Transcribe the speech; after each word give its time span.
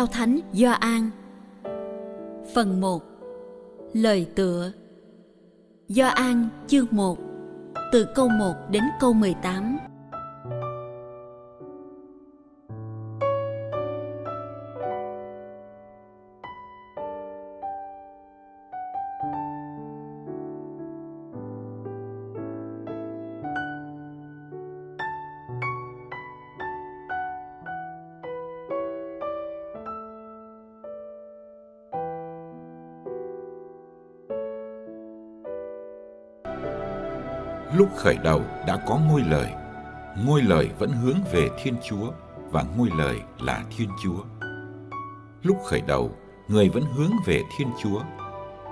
Theo 0.00 0.06
Thánh 0.06 0.40
Gioan. 0.52 1.10
Phần 2.54 2.80
1. 2.80 3.02
Lời 3.92 4.26
tựa. 4.34 4.72
Gioan 5.88 6.48
chương 6.66 6.86
1, 6.90 7.18
từ 7.92 8.06
câu 8.14 8.28
1 8.28 8.54
đến 8.70 8.82
câu 9.00 9.12
18. 9.12 9.89
Lúc 37.74 37.88
khởi 37.96 38.16
đầu 38.22 38.42
đã 38.66 38.76
có 38.86 38.98
ngôi 38.98 39.20
lời. 39.20 39.52
Ngôi 40.24 40.42
lời 40.42 40.70
vẫn 40.78 40.90
hướng 40.92 41.18
về 41.32 41.48
thiên 41.62 41.74
chúa 41.88 42.10
và 42.50 42.64
ngôi 42.76 42.90
lời 42.98 43.20
là 43.38 43.62
thiên 43.76 43.88
chúa. 44.02 44.24
Lúc 45.42 45.58
khởi 45.64 45.80
đầu, 45.80 46.10
người 46.48 46.68
vẫn 46.68 46.84
hướng 46.96 47.12
về 47.26 47.42
thiên 47.56 47.68
chúa. 47.82 48.02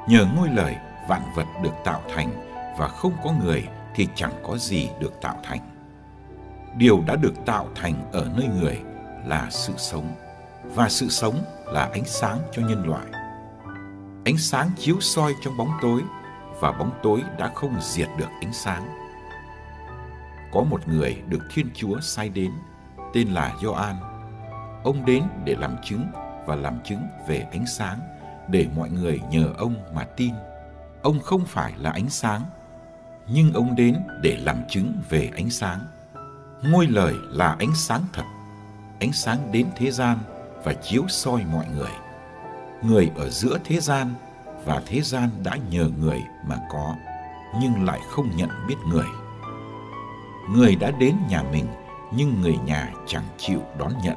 Nhờ 0.08 0.26
ngôi 0.36 0.48
lời, 0.48 0.76
vạn 1.08 1.22
vật 1.36 1.46
được 1.62 1.74
tạo 1.84 2.02
thành 2.14 2.30
và 2.78 2.88
không 2.88 3.12
có 3.24 3.32
người 3.44 3.68
thì 3.94 4.08
chẳng 4.14 4.32
có 4.46 4.56
gì 4.56 4.90
được 5.00 5.12
tạo 5.22 5.36
thành. 5.44 5.60
Điều 6.76 7.02
đã 7.06 7.16
được 7.16 7.34
tạo 7.46 7.68
thành 7.74 7.94
ở 8.12 8.30
nơi 8.36 8.46
người 8.60 8.80
là 9.26 9.46
sự 9.50 9.72
sống, 9.76 10.14
và 10.74 10.88
sự 10.88 11.08
sống 11.08 11.34
là 11.66 11.88
ánh 11.92 12.04
sáng 12.04 12.38
cho 12.52 12.62
nhân 12.62 12.86
loại. 12.86 13.06
Ánh 14.24 14.38
sáng 14.38 14.70
chiếu 14.78 14.96
soi 15.00 15.32
trong 15.44 15.56
bóng 15.56 15.70
tối 15.82 16.00
và 16.60 16.72
bóng 16.72 16.90
tối 17.02 17.22
đã 17.38 17.50
không 17.54 17.76
diệt 17.80 18.08
được 18.18 18.28
ánh 18.40 18.52
sáng. 18.52 18.88
Có 20.52 20.62
một 20.62 20.88
người 20.88 21.22
được 21.28 21.40
Thiên 21.54 21.66
Chúa 21.74 22.00
sai 22.00 22.28
đến, 22.28 22.50
tên 23.14 23.28
là 23.28 23.54
Gioan. 23.62 23.96
Ông 24.84 25.04
đến 25.04 25.22
để 25.44 25.56
làm 25.58 25.76
chứng 25.84 26.06
và 26.46 26.56
làm 26.56 26.78
chứng 26.84 27.02
về 27.28 27.46
ánh 27.52 27.66
sáng, 27.66 27.98
để 28.48 28.66
mọi 28.76 28.90
người 28.90 29.20
nhờ 29.30 29.52
ông 29.58 29.74
mà 29.94 30.04
tin. 30.16 30.34
Ông 31.02 31.20
không 31.20 31.44
phải 31.46 31.72
là 31.78 31.90
ánh 31.90 32.10
sáng, 32.10 32.42
nhưng 33.28 33.52
ông 33.52 33.76
đến 33.76 33.96
để 34.22 34.36
làm 34.36 34.56
chứng 34.68 34.92
về 35.08 35.30
ánh 35.36 35.50
sáng. 35.50 35.80
Ngôi 36.62 36.86
lời 36.86 37.14
là 37.28 37.56
ánh 37.58 37.74
sáng 37.74 38.02
thật, 38.12 38.24
ánh 39.00 39.12
sáng 39.12 39.52
đến 39.52 39.66
thế 39.76 39.90
gian 39.90 40.18
và 40.64 40.74
chiếu 40.74 41.04
soi 41.08 41.44
mọi 41.52 41.66
người. 41.74 41.92
Người 42.82 43.10
ở 43.16 43.30
giữa 43.30 43.58
thế 43.64 43.80
gian 43.80 44.14
và 44.68 44.82
thế 44.86 45.00
gian 45.00 45.30
đã 45.44 45.56
nhờ 45.70 45.88
người 46.00 46.22
mà 46.48 46.56
có, 46.70 46.94
nhưng 47.60 47.84
lại 47.84 48.00
không 48.10 48.30
nhận 48.36 48.48
biết 48.68 48.74
người. 48.88 49.06
Người 50.50 50.74
đã 50.74 50.90
đến 50.90 51.14
nhà 51.30 51.42
mình, 51.52 51.66
nhưng 52.16 52.40
người 52.40 52.56
nhà 52.66 52.92
chẳng 53.06 53.24
chịu 53.38 53.62
đón 53.78 53.92
nhận. 54.04 54.16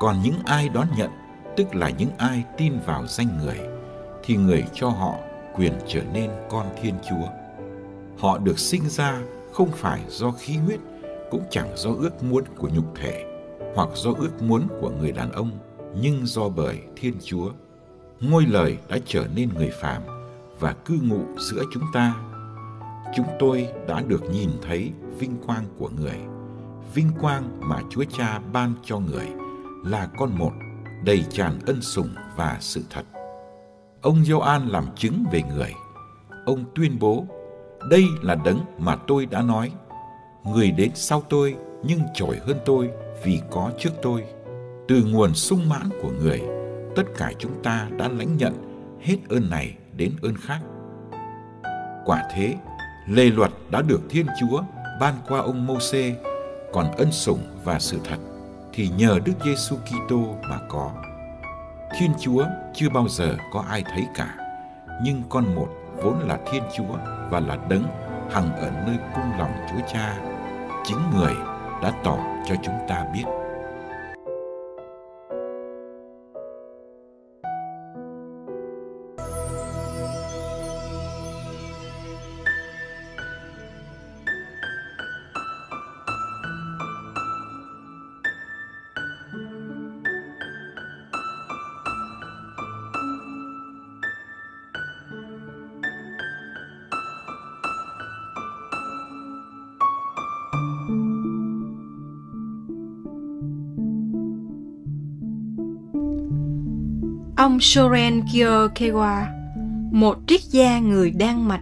Còn 0.00 0.22
những 0.22 0.38
ai 0.44 0.68
đón 0.68 0.86
nhận, 0.96 1.10
tức 1.56 1.74
là 1.74 1.90
những 1.90 2.10
ai 2.18 2.44
tin 2.56 2.78
vào 2.86 3.06
danh 3.06 3.38
người, 3.38 3.58
thì 4.24 4.36
người 4.36 4.64
cho 4.74 4.88
họ 4.88 5.14
quyền 5.54 5.72
trở 5.86 6.00
nên 6.12 6.30
con 6.50 6.66
thiên 6.82 6.94
chúa. 7.08 7.28
Họ 8.18 8.38
được 8.38 8.58
sinh 8.58 8.88
ra 8.88 9.18
không 9.52 9.70
phải 9.72 10.00
do 10.08 10.30
khí 10.30 10.56
huyết, 10.56 10.80
cũng 11.30 11.42
chẳng 11.50 11.68
do 11.76 11.90
ước 11.98 12.22
muốn 12.22 12.44
của 12.58 12.68
nhục 12.68 12.94
thể, 12.96 13.24
hoặc 13.74 13.88
do 13.94 14.10
ước 14.18 14.42
muốn 14.42 14.68
của 14.80 14.90
người 14.90 15.12
đàn 15.12 15.32
ông, 15.32 15.50
nhưng 16.00 16.26
do 16.26 16.48
bởi 16.48 16.78
thiên 16.96 17.14
chúa 17.24 17.50
ngôi 18.20 18.46
lời 18.46 18.78
đã 18.88 18.98
trở 19.06 19.26
nên 19.34 19.48
người 19.54 19.70
phàm 19.80 20.02
và 20.60 20.72
cư 20.72 20.98
ngụ 21.02 21.20
giữa 21.38 21.62
chúng 21.72 21.82
ta. 21.92 22.14
Chúng 23.16 23.26
tôi 23.38 23.68
đã 23.88 24.02
được 24.06 24.30
nhìn 24.30 24.50
thấy 24.62 24.92
vinh 25.18 25.36
quang 25.46 25.64
của 25.78 25.90
người. 26.00 26.18
Vinh 26.94 27.10
quang 27.20 27.60
mà 27.60 27.80
chúa 27.90 28.04
cha 28.18 28.40
ban 28.52 28.74
cho 28.84 28.98
người 28.98 29.26
là 29.84 30.08
con 30.18 30.38
một 30.38 30.52
đầy 31.04 31.24
tràn 31.30 31.58
ân 31.66 31.82
sủng 31.82 32.14
và 32.36 32.56
sự 32.60 32.82
thật. 32.90 33.04
Ông 34.02 34.24
Gioan 34.24 34.68
làm 34.68 34.86
chứng 34.96 35.24
về 35.32 35.42
người. 35.56 35.72
Ông 36.46 36.64
tuyên 36.74 36.98
bố, 37.00 37.26
đây 37.90 38.04
là 38.22 38.34
đấng 38.34 38.60
mà 38.78 38.96
tôi 39.06 39.26
đã 39.26 39.42
nói, 39.42 39.72
người 40.44 40.70
đến 40.70 40.90
sau 40.94 41.22
tôi 41.28 41.56
nhưng 41.82 42.00
trội 42.14 42.36
hơn 42.46 42.56
tôi 42.64 42.90
vì 43.24 43.40
có 43.50 43.70
trước 43.78 43.92
tôi. 44.02 44.24
Từ 44.88 45.04
nguồn 45.04 45.34
sung 45.34 45.68
mãn 45.68 45.88
của 46.02 46.10
người 46.10 46.42
tất 46.98 47.04
cả 47.16 47.32
chúng 47.38 47.62
ta 47.62 47.88
đã 47.98 48.08
lãnh 48.08 48.36
nhận 48.36 48.54
hết 49.02 49.16
ơn 49.28 49.50
này 49.50 49.76
đến 49.96 50.12
ơn 50.22 50.34
khác. 50.36 50.58
Quả 52.04 52.22
thế, 52.34 52.54
lề 53.06 53.24
luật 53.24 53.50
đã 53.70 53.82
được 53.82 54.00
Thiên 54.10 54.26
Chúa 54.40 54.62
ban 55.00 55.14
qua 55.28 55.40
ông 55.40 55.66
Môsê, 55.66 56.16
còn 56.72 56.92
ân 56.96 57.12
sủng 57.12 57.42
và 57.64 57.78
sự 57.78 58.00
thật 58.04 58.16
thì 58.72 58.88
nhờ 58.88 59.18
Đức 59.24 59.32
Giêsu 59.44 59.76
Kitô 59.76 60.36
mà 60.50 60.58
có. 60.68 60.90
Thiên 61.98 62.10
Chúa 62.20 62.44
chưa 62.74 62.88
bao 62.88 63.08
giờ 63.08 63.36
có 63.52 63.64
ai 63.68 63.84
thấy 63.92 64.06
cả, 64.14 64.36
nhưng 65.02 65.22
con 65.28 65.54
một 65.54 65.68
vốn 66.02 66.18
là 66.28 66.38
Thiên 66.50 66.62
Chúa 66.76 66.96
và 67.30 67.40
là 67.40 67.58
đấng 67.68 67.84
hằng 68.30 68.56
ở 68.56 68.70
nơi 68.86 68.96
cung 69.14 69.38
lòng 69.38 69.52
Chúa 69.70 69.86
Cha, 69.92 70.18
chính 70.84 70.98
người 71.14 71.34
đã 71.82 71.92
tỏ 72.04 72.18
cho 72.48 72.54
chúng 72.62 72.78
ta 72.88 73.04
biết. 73.14 73.24
Ông 107.38 107.60
Soren 107.60 108.22
Kierkegaard, 108.32 109.28
một 109.92 110.18
triết 110.26 110.40
gia 110.50 110.78
người 110.78 111.10
Đan 111.10 111.48
Mạch, 111.48 111.60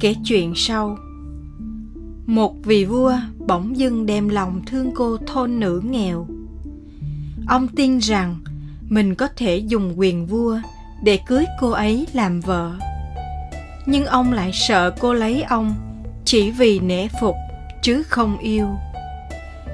kể 0.00 0.14
chuyện 0.24 0.52
sau. 0.56 0.98
Một 2.26 2.54
vị 2.64 2.84
vua 2.84 3.14
bỗng 3.46 3.76
dưng 3.76 4.06
đem 4.06 4.28
lòng 4.28 4.62
thương 4.66 4.90
cô 4.94 5.16
thôn 5.26 5.60
nữ 5.60 5.82
nghèo. 5.84 6.26
Ông 7.46 7.68
tin 7.68 7.98
rằng 7.98 8.36
mình 8.88 9.14
có 9.14 9.28
thể 9.36 9.56
dùng 9.56 9.92
quyền 9.96 10.26
vua 10.26 10.60
để 11.02 11.18
cưới 11.26 11.44
cô 11.60 11.70
ấy 11.70 12.06
làm 12.12 12.40
vợ. 12.40 12.72
Nhưng 13.86 14.06
ông 14.06 14.32
lại 14.32 14.50
sợ 14.52 14.90
cô 15.00 15.14
lấy 15.14 15.42
ông 15.42 15.74
chỉ 16.24 16.50
vì 16.50 16.80
nể 16.80 17.08
phục 17.20 17.34
chứ 17.82 18.02
không 18.02 18.38
yêu. 18.38 18.68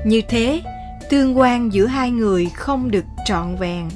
Như 0.07 0.21
thế, 0.29 0.63
tương 1.11 1.39
quan 1.39 1.73
giữa 1.73 1.87
hai 1.87 2.11
người 2.11 2.47
không 2.55 2.91
được 2.91 3.05
trọn 3.27 3.57
vẹn 3.57 3.89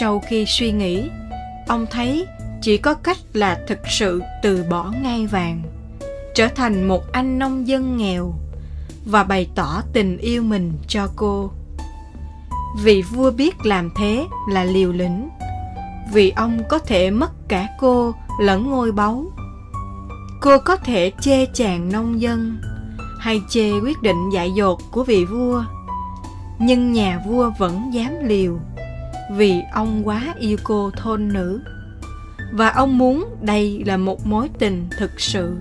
sau 0.00 0.20
khi 0.20 0.44
suy 0.46 0.72
nghĩ, 0.72 1.10
ông 1.68 1.86
thấy 1.90 2.26
chỉ 2.62 2.76
có 2.76 2.94
cách 2.94 3.16
là 3.32 3.60
thực 3.68 3.78
sự 3.88 4.22
từ 4.42 4.64
bỏ 4.70 4.92
ngai 5.02 5.26
vàng, 5.26 5.62
trở 6.34 6.48
thành 6.48 6.88
một 6.88 7.12
anh 7.12 7.38
nông 7.38 7.68
dân 7.68 7.96
nghèo 7.96 8.34
và 9.04 9.24
bày 9.24 9.48
tỏ 9.54 9.82
tình 9.92 10.18
yêu 10.18 10.42
mình 10.42 10.72
cho 10.88 11.08
cô. 11.16 11.50
Vị 12.82 13.02
vua 13.02 13.30
biết 13.30 13.66
làm 13.66 13.90
thế 13.96 14.26
là 14.50 14.64
liều 14.64 14.92
lĩnh, 14.92 15.28
vì 16.12 16.30
ông 16.30 16.62
có 16.68 16.78
thể 16.78 17.10
mất 17.10 17.48
cả 17.48 17.68
cô 17.78 18.14
lẫn 18.40 18.70
ngôi 18.70 18.92
báu. 18.92 19.24
Cô 20.40 20.58
có 20.58 20.76
thể 20.76 21.12
chê 21.20 21.46
chàng 21.46 21.92
nông 21.92 22.20
dân 22.20 22.60
hay 23.18 23.42
chê 23.48 23.70
quyết 23.80 24.02
định 24.02 24.30
dại 24.32 24.52
dột 24.52 24.80
của 24.90 25.04
vị 25.04 25.24
vua, 25.24 25.64
nhưng 26.58 26.92
nhà 26.92 27.22
vua 27.26 27.50
vẫn 27.58 27.94
dám 27.94 28.12
liều 28.22 28.58
vì 29.36 29.62
ông 29.72 30.02
quá 30.04 30.34
yêu 30.38 30.56
cô 30.64 30.90
thôn 30.96 31.28
nữ. 31.28 31.60
Và 32.52 32.68
ông 32.68 32.98
muốn 32.98 33.36
đây 33.42 33.82
là 33.86 33.96
một 33.96 34.26
mối 34.26 34.48
tình 34.58 34.88
thực 34.98 35.20
sự. 35.20 35.56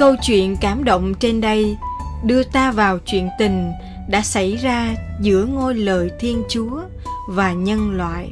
Câu 0.00 0.16
chuyện 0.22 0.56
cảm 0.60 0.84
động 0.84 1.14
trên 1.14 1.40
đây 1.40 1.76
đưa 2.24 2.42
ta 2.42 2.72
vào 2.72 2.98
chuyện 2.98 3.28
tình 3.38 3.72
đã 4.08 4.22
xảy 4.22 4.56
ra 4.56 4.94
giữa 5.20 5.44
ngôi 5.44 5.74
lời 5.74 6.10
Thiên 6.20 6.42
Chúa 6.48 6.80
và 7.28 7.52
nhân 7.52 7.90
loại. 7.90 8.30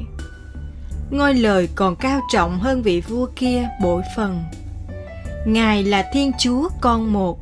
Ngôi 1.11 1.33
lời 1.33 1.69
còn 1.75 1.95
cao 1.95 2.21
trọng 2.31 2.59
hơn 2.59 2.81
vị 2.81 3.01
vua 3.07 3.27
kia 3.35 3.69
bội 3.81 4.01
phần. 4.15 4.43
Ngài 5.45 5.83
là 5.83 6.05
Thiên 6.13 6.31
Chúa 6.39 6.69
con 6.81 7.13
một, 7.13 7.39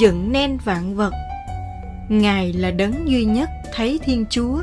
dựng 0.00 0.32
nên 0.32 0.58
vạn 0.64 0.96
vật. 0.96 1.12
Ngài 2.08 2.52
là 2.52 2.70
đấng 2.70 3.10
duy 3.10 3.24
nhất 3.24 3.48
thấy 3.74 4.00
Thiên 4.04 4.24
Chúa 4.30 4.58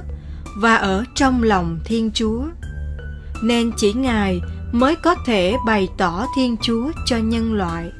và 0.58 0.76
ở 0.76 1.04
trong 1.16 1.44
lòng 1.44 1.80
Thiên 1.86 2.12
Chúa. 2.14 2.44
Nên 3.44 3.72
chỉ 3.78 3.94
Ngài 3.94 4.40
mới 4.72 4.96
có 4.96 5.16
thể 5.26 5.56
bày 5.66 5.88
tỏ 5.98 6.28
Thiên 6.36 6.56
Chúa 6.62 6.92
cho 7.06 7.18
nhân 7.18 7.54
loại. 7.54 7.92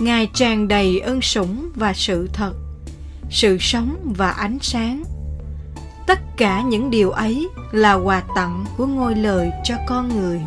Ngài 0.00 0.26
tràn 0.34 0.68
đầy 0.68 1.00
ân 1.00 1.20
sủng 1.20 1.70
và 1.74 1.92
sự 1.92 2.28
thật, 2.32 2.52
sự 3.30 3.56
sống 3.60 4.12
và 4.16 4.30
ánh 4.30 4.58
sáng. 4.60 5.02
Tất 6.06 6.18
cả 6.36 6.62
những 6.62 6.90
điều 6.90 7.10
ấy 7.10 7.48
là 7.72 7.94
quà 7.94 8.22
tặng 8.34 8.64
của 8.76 8.86
ngôi 8.86 9.14
lời 9.14 9.50
cho 9.64 9.74
con 9.88 10.08
người. 10.08 10.40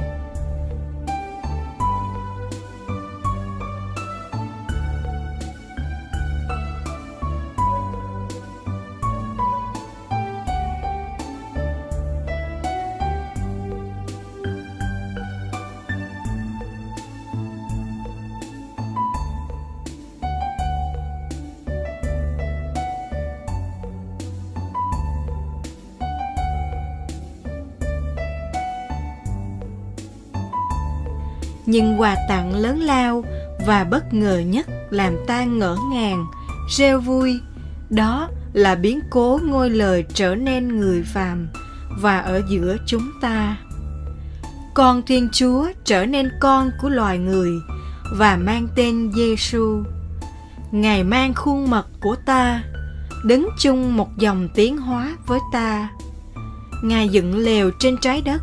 Nhưng 31.65 32.01
quà 32.01 32.15
tặng 32.29 32.55
lớn 32.55 32.79
lao 32.79 33.23
và 33.65 33.83
bất 33.83 34.13
ngờ 34.13 34.39
nhất 34.39 34.67
làm 34.89 35.13
ta 35.27 35.43
ngỡ 35.43 35.77
ngàng, 35.91 36.25
reo 36.77 36.99
vui. 36.99 37.39
Đó 37.89 38.29
là 38.53 38.75
biến 38.75 38.99
cố 39.09 39.39
ngôi 39.43 39.69
lời 39.69 40.05
trở 40.13 40.35
nên 40.35 40.79
người 40.79 41.03
phàm 41.03 41.47
và 42.01 42.19
ở 42.19 42.41
giữa 42.49 42.77
chúng 42.85 43.11
ta. 43.21 43.57
Con 44.73 45.01
thiên 45.01 45.29
chúa 45.33 45.67
trở 45.83 46.05
nên 46.05 46.29
con 46.39 46.71
của 46.81 46.89
loài 46.89 47.17
người 47.17 47.51
và 48.11 48.37
mang 48.37 48.67
tên 48.75 49.11
giêsu 49.15 49.83
ngài 50.73 51.03
mang 51.03 51.33
khuôn 51.33 51.69
mặt 51.69 51.85
của 52.01 52.15
ta, 52.25 52.63
đứng 53.25 53.49
chung 53.59 53.97
một 53.97 54.17
dòng 54.17 54.49
tiến 54.55 54.77
hóa 54.77 55.15
với 55.27 55.39
ta. 55.51 55.89
Ngài 56.83 57.09
dựng 57.09 57.37
lều 57.37 57.71
trên 57.79 57.97
trái 58.01 58.21
đất 58.21 58.41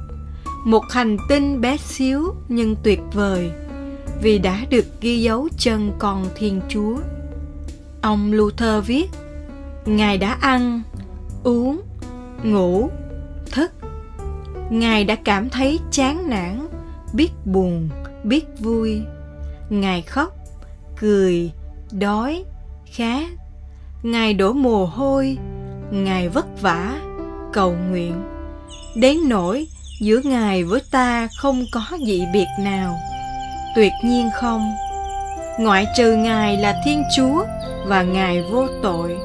một 0.65 0.91
hành 0.91 1.17
tinh 1.29 1.61
bé 1.61 1.77
xíu 1.77 2.35
nhưng 2.49 2.77
tuyệt 2.83 3.01
vời 3.13 3.51
vì 4.23 4.39
đã 4.39 4.65
được 4.71 5.01
ghi 5.01 5.23
dấu 5.23 5.49
chân 5.59 5.93
con 5.99 6.27
Thiên 6.35 6.61
Chúa. 6.69 6.97
Ông 8.03 8.33
Luther 8.33 8.87
viết, 8.87 9.11
Ngài 9.87 10.19
đã 10.19 10.37
ăn, 10.41 10.83
uống, 11.45 11.81
ngủ, 12.43 12.91
thức. 13.53 13.73
Ngài 14.71 15.05
đã 15.05 15.15
cảm 15.15 15.51
thấy 15.51 15.79
chán 15.91 16.31
nản, 16.31 16.67
biết 17.13 17.31
buồn, 17.45 17.89
biết 18.25 18.45
vui. 18.59 19.03
Ngài 19.71 20.03
khóc, 20.03 20.35
cười, 21.01 21.53
đói, 21.93 22.45
khát. 22.87 23.29
Ngài 24.03 24.35
đổ 24.35 24.53
mồ 24.53 24.87
hôi, 24.87 25.39
Ngài 25.91 26.29
vất 26.29 26.63
vả, 26.63 27.01
cầu 27.53 27.77
nguyện. 27.91 28.23
Đến 28.97 29.19
nỗi 29.29 29.67
giữa 30.01 30.21
ngài 30.25 30.65
với 30.65 30.81
ta 30.91 31.29
không 31.37 31.65
có 31.73 31.83
dị 32.07 32.27
biệt 32.33 32.47
nào. 32.59 32.99
Tuyệt 33.75 33.93
nhiên 34.05 34.29
không. 34.35 34.73
Ngoại 35.59 35.87
trừ 35.97 36.17
ngài 36.17 36.57
là 36.57 36.81
thiên 36.85 37.03
chúa 37.17 37.45
và 37.87 38.03
ngài 38.03 38.43
vô 38.43 38.67
tội. 38.83 39.17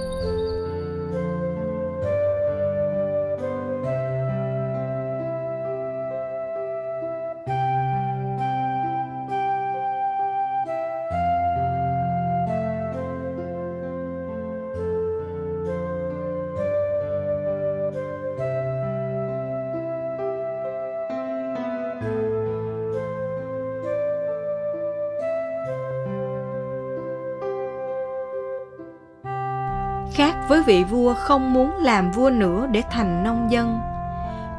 Với 30.47 30.63
vị 30.63 30.83
vua 30.83 31.13
không 31.13 31.53
muốn 31.53 31.77
làm 31.77 32.11
vua 32.11 32.29
nữa 32.29 32.67
để 32.71 32.83
thành 32.91 33.23
nông 33.23 33.51
dân. 33.51 33.79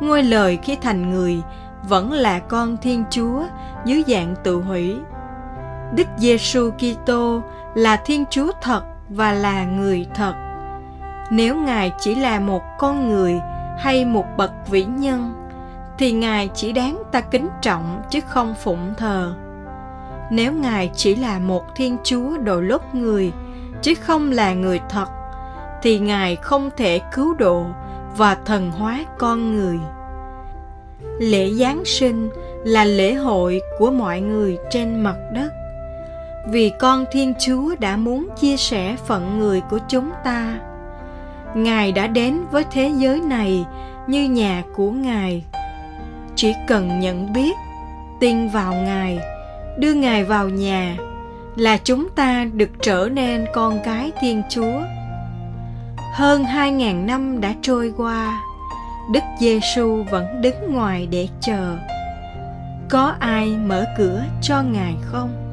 Ngôi 0.01 0.23
lời 0.23 0.59
khi 0.63 0.77
thành 0.77 1.11
người 1.11 1.43
vẫn 1.89 2.13
là 2.13 2.39
con 2.39 2.77
Thiên 2.77 3.05
Chúa 3.11 3.43
dưới 3.85 4.05
dạng 4.07 4.35
tự 4.43 4.57
hủy. 4.57 4.97
Đức 5.95 6.07
Giêsu 6.17 6.71
Kitô 6.71 7.43
là 7.75 7.97
Thiên 7.97 8.25
Chúa 8.31 8.53
thật 8.63 8.83
và 9.09 9.33
là 9.33 9.65
người 9.65 10.07
thật. 10.15 10.35
Nếu 11.31 11.57
Ngài 11.57 11.93
chỉ 11.99 12.15
là 12.15 12.41
một 12.41 12.63
con 12.79 13.09
người 13.09 13.41
hay 13.79 14.05
một 14.05 14.25
bậc 14.37 14.51
vĩ 14.69 14.85
nhân, 14.85 15.35
thì 15.99 16.13
Ngài 16.13 16.49
chỉ 16.55 16.73
đáng 16.73 17.03
ta 17.13 17.21
kính 17.21 17.49
trọng 17.63 18.03
chứ 18.11 18.21
không 18.21 18.55
phụng 18.55 18.95
thờ. 18.97 19.35
Nếu 20.31 20.53
Ngài 20.53 20.91
chỉ 20.95 21.17
là 21.17 21.39
một 21.39 21.65
Thiên 21.77 21.97
Chúa 22.05 22.39
đồ 22.39 22.61
lốt 22.61 22.83
người 22.93 23.33
chứ 23.83 23.95
không 23.95 24.31
là 24.31 24.55
người 24.55 24.81
thật 24.89 25.07
thì 25.87 25.99
Ngài 25.99 26.37
không 26.37 26.71
thể 26.77 27.01
cứu 27.13 27.35
độ 27.35 27.65
và 28.17 28.35
thần 28.35 28.71
hóa 28.71 29.05
con 29.19 29.57
người. 29.57 29.79
Lễ 31.19 31.51
Giáng 31.51 31.85
sinh 31.85 32.31
là 32.65 32.85
lễ 32.85 33.15
hội 33.15 33.61
của 33.79 33.91
mọi 33.91 34.21
người 34.21 34.59
trên 34.71 35.01
mặt 35.03 35.17
đất. 35.33 35.53
Vì 36.49 36.73
con 36.79 37.05
Thiên 37.13 37.35
Chúa 37.47 37.75
đã 37.79 37.97
muốn 37.97 38.29
chia 38.41 38.57
sẻ 38.57 38.97
phận 39.07 39.39
người 39.39 39.61
của 39.61 39.79
chúng 39.89 40.11
ta. 40.25 40.59
Ngài 41.55 41.93
đã 41.93 42.07
đến 42.07 42.41
với 42.51 42.65
thế 42.73 42.93
giới 42.97 43.21
này 43.21 43.65
như 44.07 44.25
nhà 44.25 44.63
của 44.75 44.91
Ngài. 44.91 45.45
Chỉ 46.37 46.53
cần 46.69 47.01
nhận 47.01 47.33
biết, 47.33 47.55
tin 48.21 48.49
vào 48.49 48.75
Ngài, 48.75 49.19
đưa 49.79 49.93
Ngài 49.93 50.25
vào 50.25 50.49
nhà 50.49 50.97
là 51.57 51.79
chúng 51.85 52.09
ta 52.11 52.47
được 52.53 52.71
trở 52.83 53.09
nên 53.13 53.47
con 53.55 53.79
cái 53.85 54.13
Thiên 54.21 54.43
Chúa. 54.49 54.81
Hơn 56.17 56.45
hai 56.45 56.71
ngàn 56.71 57.07
năm 57.07 57.41
đã 57.41 57.55
trôi 57.63 57.93
qua, 57.97 58.43
Đức 59.13 59.21
Giêsu 59.41 60.05
vẫn 60.11 60.41
đứng 60.43 60.73
ngoài 60.73 61.09
để 61.11 61.29
chờ. 61.41 61.77
Có 62.89 63.15
ai 63.21 63.47
mở 63.47 63.85
cửa 63.99 64.25
cho 64.43 64.63
Ngài 64.63 64.95
không? 65.03 65.46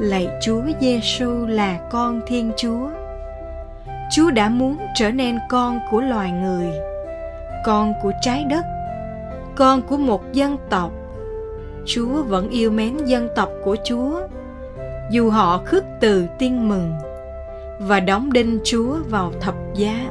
Lạy 0.00 0.28
Chúa 0.40 0.62
Giêsu 0.80 1.46
là 1.46 1.78
con 1.90 2.20
Thiên 2.26 2.52
Chúa. 2.56 2.88
Chúa 4.12 4.30
đã 4.30 4.48
muốn 4.48 4.76
trở 4.94 5.10
nên 5.10 5.38
con 5.48 5.78
của 5.90 6.00
loài 6.00 6.30
người, 6.30 6.72
con 7.66 7.92
của 8.02 8.12
trái 8.20 8.44
đất, 8.44 8.64
con 9.56 9.82
của 9.82 9.96
một 9.96 10.32
dân 10.32 10.56
tộc. 10.70 10.92
Chúa 11.86 12.22
vẫn 12.22 12.50
yêu 12.50 12.70
mến 12.70 12.96
dân 13.04 13.28
tộc 13.36 13.48
của 13.64 13.76
Chúa, 13.84 14.20
dù 15.10 15.30
họ 15.30 15.62
khước 15.64 15.84
từ 16.00 16.26
tin 16.38 16.68
mừng 16.68 16.92
và 17.80 18.00
đóng 18.00 18.32
đinh 18.32 18.58
Chúa 18.64 18.96
vào 19.10 19.32
thập 19.40 19.54
giá. 19.74 20.10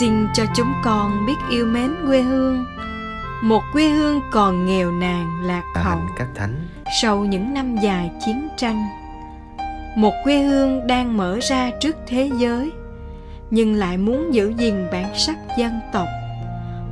Xin 0.00 0.28
cho 0.34 0.44
chúng 0.54 0.72
con 0.82 1.26
biết 1.26 1.34
yêu 1.50 1.66
mến 1.66 1.94
quê 2.06 2.22
hương. 2.22 2.64
Một 3.42 3.62
quê 3.72 3.88
hương 3.88 4.20
còn 4.32 4.66
nghèo 4.66 4.90
nàn 4.90 5.42
lạc 5.42 5.64
hậu 5.74 5.98
các 6.16 6.28
thánh. 6.34 6.68
sau 7.02 7.24
những 7.24 7.54
năm 7.54 7.76
dài 7.76 8.10
chiến 8.26 8.48
tranh. 8.56 8.86
Một 9.96 10.12
quê 10.24 10.42
hương 10.42 10.86
đang 10.86 11.16
mở 11.16 11.38
ra 11.42 11.70
trước 11.80 11.96
thế 12.06 12.30
giới 12.38 12.72
nhưng 13.50 13.74
lại 13.74 13.98
muốn 13.98 14.34
giữ 14.34 14.52
gìn 14.58 14.86
bản 14.92 15.18
sắc 15.18 15.36
dân 15.58 15.80
tộc 15.92 16.06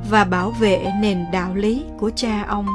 và 0.09 0.23
bảo 0.23 0.51
vệ 0.51 0.91
nền 1.01 1.25
đạo 1.31 1.55
lý 1.55 1.85
của 1.97 2.11
cha 2.15 2.43
ông 2.47 2.67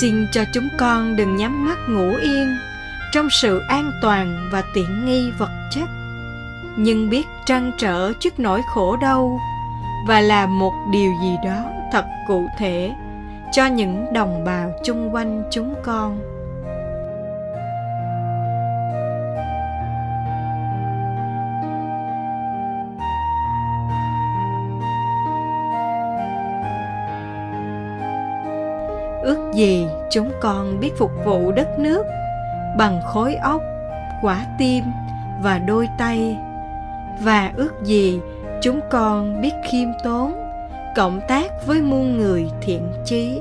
xin 0.00 0.26
cho 0.32 0.44
chúng 0.52 0.68
con 0.78 1.16
đừng 1.16 1.36
nhắm 1.36 1.64
mắt 1.66 1.78
ngủ 1.88 2.14
yên 2.22 2.56
trong 3.12 3.30
sự 3.30 3.60
an 3.68 3.90
toàn 4.02 4.48
và 4.52 4.62
tiện 4.74 5.06
nghi 5.06 5.30
vật 5.38 5.50
chất. 5.70 5.88
Nhưng 6.76 7.10
biết 7.10 7.26
trăn 7.46 7.72
trở 7.78 8.12
trước 8.20 8.40
nỗi 8.40 8.60
khổ 8.74 8.96
đau 8.96 9.40
và 10.08 10.20
làm 10.20 10.58
một 10.58 10.72
điều 10.92 11.12
gì 11.22 11.36
đó 11.44 11.64
thật 11.92 12.04
cụ 12.28 12.46
thể 12.58 12.90
cho 13.52 13.66
những 13.66 14.12
đồng 14.12 14.44
bào 14.44 14.72
chung 14.84 15.14
quanh 15.14 15.42
chúng 15.50 15.74
con. 15.82 16.18
Gì 29.60 29.86
chúng 30.10 30.30
con 30.40 30.80
biết 30.80 30.92
phục 30.98 31.10
vụ 31.24 31.52
đất 31.52 31.78
nước 31.78 32.06
bằng 32.78 33.00
khối 33.04 33.34
óc, 33.34 33.62
quả 34.22 34.46
tim 34.58 34.84
và 35.42 35.58
đôi 35.58 35.88
tay? 35.98 36.36
Và 37.20 37.52
ước 37.56 37.72
gì 37.82 38.20
chúng 38.60 38.80
con 38.90 39.40
biết 39.40 39.52
khiêm 39.70 39.88
tốn, 40.04 40.32
cộng 40.96 41.20
tác 41.28 41.66
với 41.66 41.80
muôn 41.80 42.18
người 42.18 42.50
thiện 42.60 42.92
chí? 43.04 43.40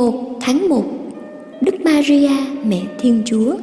1 0.00 0.38
tháng 0.40 0.68
1 0.68 0.84
Đức 1.60 1.80
Maria, 1.80 2.30
Mẹ 2.64 2.80
Thiên 2.98 3.22
Chúa 3.24 3.54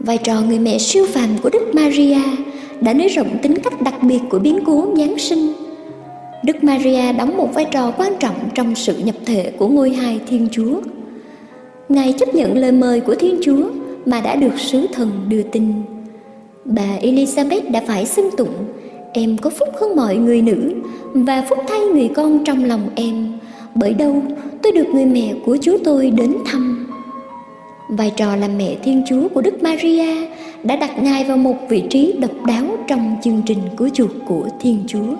Vai 0.00 0.18
trò 0.18 0.40
người 0.40 0.58
mẹ 0.58 0.78
siêu 0.78 1.06
phàm 1.12 1.28
của 1.42 1.50
Đức 1.50 1.74
Maria 1.74 2.20
đã 2.80 2.92
nới 2.92 3.08
rộng 3.08 3.38
tính 3.42 3.58
cách 3.58 3.82
đặc 3.82 3.94
biệt 4.02 4.18
của 4.30 4.38
biến 4.38 4.58
cố 4.66 4.86
Giáng 4.96 5.18
sinh. 5.18 5.52
Đức 6.44 6.64
Maria 6.64 7.12
đóng 7.12 7.36
một 7.36 7.54
vai 7.54 7.64
trò 7.64 7.90
quan 7.90 8.12
trọng 8.20 8.34
trong 8.54 8.74
sự 8.74 8.94
nhập 8.98 9.14
thể 9.26 9.52
của 9.58 9.68
ngôi 9.68 9.90
hài 9.90 10.20
Thiên 10.28 10.48
Chúa. 10.52 10.80
Ngài 11.88 12.12
chấp 12.12 12.34
nhận 12.34 12.56
lời 12.56 12.72
mời 12.72 13.00
của 13.00 13.14
Thiên 13.14 13.40
Chúa 13.42 13.70
mà 14.06 14.20
đã 14.20 14.36
được 14.36 14.58
sứ 14.58 14.86
thần 14.92 15.10
đưa 15.28 15.42
tin. 15.42 15.72
Bà 16.64 16.98
Elizabeth 17.02 17.72
đã 17.72 17.82
phải 17.86 18.06
xưng 18.06 18.30
tụng, 18.36 18.54
Em 19.12 19.36
có 19.38 19.50
phúc 19.50 19.68
hơn 19.80 19.96
mọi 19.96 20.16
người 20.16 20.42
nữ 20.42 20.72
và 21.14 21.44
phúc 21.48 21.58
thay 21.68 21.80
người 21.80 22.10
con 22.14 22.44
trong 22.44 22.64
lòng 22.64 22.88
em, 22.94 23.38
bởi 23.74 23.94
đâu 23.94 24.22
tôi 24.66 24.72
được 24.72 24.94
người 24.94 25.06
mẹ 25.06 25.34
của 25.44 25.56
Chúa 25.60 25.78
tôi 25.84 26.10
đến 26.10 26.36
thăm. 26.46 26.86
Vai 27.88 28.12
trò 28.16 28.36
làm 28.36 28.58
mẹ 28.58 28.76
Thiên 28.84 29.04
Chúa 29.08 29.28
của 29.28 29.40
Đức 29.40 29.62
Maria 29.62 30.28
đã 30.62 30.76
đặt 30.76 31.02
Ngài 31.02 31.24
vào 31.24 31.36
một 31.36 31.54
vị 31.68 31.82
trí 31.90 32.14
độc 32.18 32.44
đáo 32.46 32.64
trong 32.88 33.16
chương 33.24 33.42
trình 33.46 33.58
cứu 33.76 33.88
chuộc 33.88 34.10
của 34.26 34.48
Thiên 34.60 34.84
Chúa. 34.86 35.14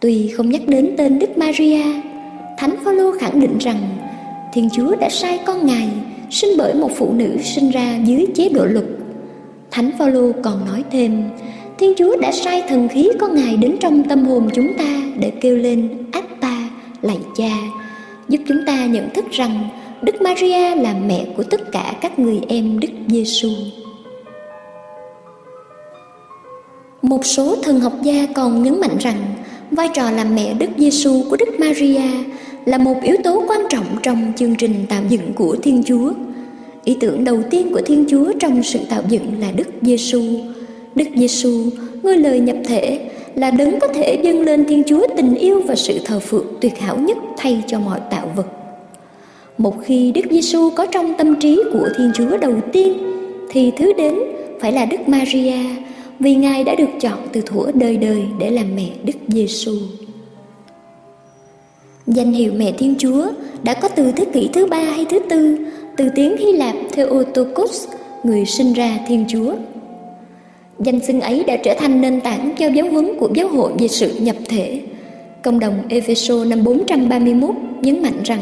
Tuy 0.00 0.28
không 0.28 0.50
nhắc 0.50 0.62
đến 0.66 0.94
tên 0.98 1.18
Đức 1.18 1.38
Maria, 1.38 1.82
Thánh 2.58 2.76
Phaolô 2.84 3.12
khẳng 3.20 3.40
định 3.40 3.58
rằng 3.58 3.80
Thiên 4.52 4.68
Chúa 4.70 4.96
đã 4.96 5.08
sai 5.08 5.40
con 5.46 5.66
Ngài 5.66 5.88
sinh 6.30 6.50
bởi 6.58 6.74
một 6.74 6.90
phụ 6.96 7.12
nữ 7.12 7.36
sinh 7.42 7.70
ra 7.70 7.98
dưới 8.04 8.26
chế 8.34 8.48
độ 8.48 8.64
luật. 8.64 8.86
Thánh 9.70 9.90
Phaolô 9.98 10.32
còn 10.42 10.66
nói 10.66 10.84
thêm, 10.90 11.24
Thiên 11.78 11.92
Chúa 11.96 12.16
đã 12.16 12.32
sai 12.32 12.62
thần 12.68 12.88
khí 12.88 13.10
con 13.20 13.34
Ngài 13.34 13.56
đến 13.56 13.76
trong 13.80 14.02
tâm 14.08 14.24
hồn 14.24 14.48
chúng 14.54 14.72
ta 14.78 15.02
để 15.20 15.32
kêu 15.40 15.56
lên 15.56 15.88
ác 16.12 16.24
lạy 17.06 17.18
cha, 17.36 17.50
giúp 18.28 18.38
chúng 18.48 18.58
ta 18.66 18.86
nhận 18.86 19.10
thức 19.14 19.24
rằng 19.30 19.68
Đức 20.02 20.22
Maria 20.22 20.74
là 20.74 20.94
mẹ 21.06 21.26
của 21.36 21.42
tất 21.42 21.72
cả 21.72 21.94
các 22.00 22.18
người 22.18 22.40
em 22.48 22.80
Đức 22.80 22.88
Giêsu. 23.08 23.48
Một 27.02 27.24
số 27.24 27.56
thần 27.62 27.80
học 27.80 27.92
gia 28.02 28.26
còn 28.34 28.62
nhấn 28.62 28.80
mạnh 28.80 28.96
rằng 29.00 29.18
vai 29.70 29.88
trò 29.94 30.10
làm 30.10 30.34
mẹ 30.34 30.54
Đức 30.54 30.70
Giêsu 30.78 31.22
của 31.30 31.36
Đức 31.36 31.60
Maria 31.60 32.02
là 32.64 32.78
một 32.78 32.96
yếu 33.02 33.16
tố 33.24 33.44
quan 33.48 33.60
trọng 33.70 33.86
trong 34.02 34.32
chương 34.36 34.54
trình 34.54 34.74
tạo 34.88 35.02
dựng 35.08 35.32
của 35.34 35.56
Thiên 35.62 35.82
Chúa. 35.84 36.12
Ý 36.84 36.96
tưởng 37.00 37.24
đầu 37.24 37.42
tiên 37.50 37.72
của 37.72 37.80
Thiên 37.86 38.04
Chúa 38.08 38.32
trong 38.40 38.62
sự 38.62 38.78
tạo 38.88 39.02
dựng 39.08 39.40
là 39.40 39.50
Đức 39.50 39.68
Giêsu. 39.82 40.22
Đức 40.94 41.04
Giêsu, 41.16 41.70
ngôi 42.02 42.16
lời 42.16 42.40
nhập 42.40 42.56
thể, 42.66 43.10
là 43.36 43.50
đấng 43.50 43.80
có 43.80 43.88
thể 43.88 44.20
dâng 44.22 44.40
lên 44.40 44.64
Thiên 44.68 44.82
Chúa 44.86 45.06
tình 45.16 45.34
yêu 45.34 45.62
và 45.66 45.74
sự 45.74 45.98
thờ 46.04 46.20
phượng 46.20 46.46
tuyệt 46.60 46.78
hảo 46.78 46.96
nhất 46.96 47.16
thay 47.36 47.62
cho 47.66 47.80
mọi 47.80 48.00
tạo 48.10 48.30
vật. 48.36 48.46
Một 49.58 49.74
khi 49.84 50.12
Đức 50.12 50.20
Giêsu 50.30 50.70
có 50.70 50.86
trong 50.86 51.14
tâm 51.18 51.40
trí 51.40 51.62
của 51.72 51.88
Thiên 51.98 52.10
Chúa 52.14 52.36
đầu 52.36 52.54
tiên, 52.72 52.98
thì 53.50 53.70
thứ 53.76 53.92
đến 53.92 54.14
phải 54.60 54.72
là 54.72 54.84
Đức 54.84 55.08
Maria, 55.08 55.58
vì 56.18 56.34
Ngài 56.34 56.64
đã 56.64 56.74
được 56.74 56.88
chọn 57.00 57.18
từ 57.32 57.40
thuở 57.40 57.70
đời 57.74 57.96
đời 57.96 58.22
để 58.38 58.50
làm 58.50 58.76
mẹ 58.76 58.88
Đức 59.04 59.16
Giêsu. 59.28 59.72
Danh 62.06 62.32
hiệu 62.32 62.52
mẹ 62.56 62.72
Thiên 62.78 62.94
Chúa 62.98 63.26
đã 63.62 63.74
có 63.74 63.88
từ 63.88 64.12
thế 64.12 64.24
kỷ 64.32 64.48
thứ 64.52 64.66
ba 64.66 64.80
hay 64.80 65.04
thứ 65.04 65.18
tư, 65.18 65.58
từ 65.96 66.08
tiếng 66.14 66.36
Hy 66.36 66.52
Lạp 66.52 66.74
Theotokos, 66.92 67.88
người 68.24 68.44
sinh 68.44 68.72
ra 68.72 68.98
Thiên 69.08 69.24
Chúa. 69.28 69.52
Danh 70.78 71.00
xưng 71.00 71.20
ấy 71.20 71.44
đã 71.46 71.56
trở 71.56 71.74
thành 71.78 72.00
nền 72.00 72.20
tảng 72.20 72.50
cho 72.58 72.66
giáo 72.66 72.90
huấn 72.90 73.10
của 73.18 73.28
giáo 73.34 73.48
hội 73.48 73.72
về 73.78 73.88
sự 73.88 74.14
nhập 74.20 74.36
thể. 74.48 74.80
Công 75.42 75.58
đồng 75.58 75.74
Epheso 75.88 76.44
năm 76.44 76.64
431 76.64 77.50
nhấn 77.80 78.02
mạnh 78.02 78.22
rằng 78.24 78.40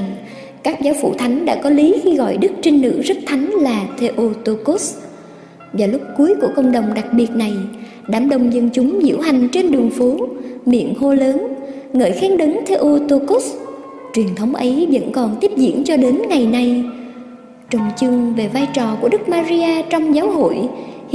các 0.62 0.80
giáo 0.82 0.94
phụ 1.02 1.14
thánh 1.18 1.46
đã 1.46 1.60
có 1.62 1.70
lý 1.70 1.94
khi 2.04 2.16
gọi 2.16 2.36
đức 2.36 2.48
trinh 2.62 2.80
nữ 2.80 3.02
rất 3.02 3.16
thánh 3.26 3.50
là 3.50 3.86
Theotokos. 3.98 4.96
Vào 5.72 5.88
lúc 5.88 6.00
cuối 6.16 6.34
của 6.40 6.48
công 6.56 6.72
đồng 6.72 6.94
đặc 6.94 7.06
biệt 7.12 7.30
này, 7.30 7.52
đám 8.08 8.28
đông 8.28 8.52
dân 8.52 8.70
chúng 8.72 9.00
diễu 9.02 9.20
hành 9.20 9.48
trên 9.52 9.72
đường 9.72 9.90
phố, 9.90 10.16
miệng 10.66 10.94
hô 10.94 11.14
lớn, 11.14 11.54
ngợi 11.92 12.12
khen 12.12 12.36
đấng 12.36 12.66
Theotokos. 12.66 13.54
Truyền 14.14 14.34
thống 14.36 14.54
ấy 14.54 14.88
vẫn 14.92 15.12
còn 15.12 15.36
tiếp 15.40 15.50
diễn 15.56 15.84
cho 15.84 15.96
đến 15.96 16.22
ngày 16.28 16.46
nay. 16.46 16.82
Trong 17.70 17.90
chương 17.96 18.34
về 18.34 18.48
vai 18.48 18.68
trò 18.74 18.96
của 19.00 19.08
Đức 19.08 19.28
Maria 19.28 19.82
trong 19.90 20.14
giáo 20.14 20.30
hội, 20.30 20.58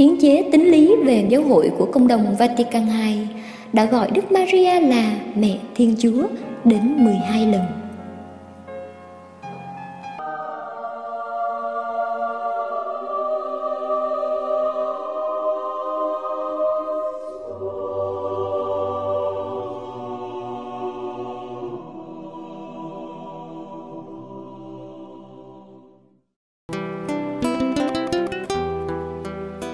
hiến 0.00 0.16
chế 0.20 0.48
tính 0.52 0.70
lý 0.70 0.96
về 1.04 1.26
giáo 1.28 1.42
hội 1.42 1.70
của 1.78 1.86
công 1.92 2.08
đồng 2.08 2.36
Vatican 2.38 2.88
II 3.06 3.26
đã 3.72 3.84
gọi 3.84 4.10
Đức 4.10 4.32
Maria 4.32 4.80
là 4.80 5.16
mẹ 5.34 5.58
Thiên 5.74 5.94
Chúa 5.98 6.22
đến 6.64 7.04
12 7.04 7.46
lần. 7.46 7.79